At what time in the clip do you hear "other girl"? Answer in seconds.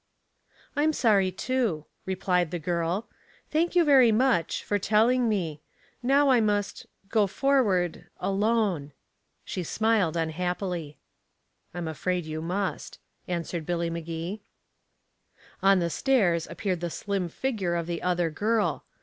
18.01-18.85